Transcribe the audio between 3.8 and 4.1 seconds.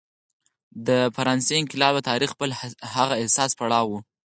و.